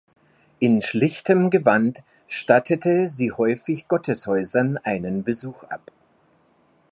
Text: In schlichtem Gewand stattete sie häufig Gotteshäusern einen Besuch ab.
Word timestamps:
In 0.57 0.81
schlichtem 0.81 1.51
Gewand 1.51 2.01
stattete 2.25 3.07
sie 3.07 3.31
häufig 3.33 3.87
Gotteshäusern 3.87 4.79
einen 4.79 5.23
Besuch 5.23 5.63
ab. 5.65 5.91